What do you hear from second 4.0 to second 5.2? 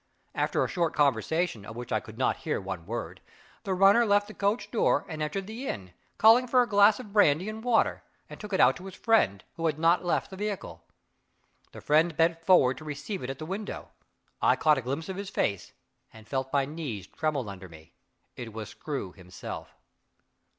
left the coach door